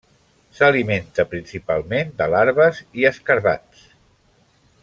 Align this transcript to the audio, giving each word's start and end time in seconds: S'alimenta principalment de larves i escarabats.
S'alimenta 0.59 1.25
principalment 1.33 2.11
de 2.23 2.31
larves 2.33 2.83
i 3.03 3.09
escarabats. 3.13 3.89